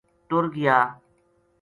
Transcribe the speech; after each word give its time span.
ٹر 0.27 0.43
گیا 0.55 0.77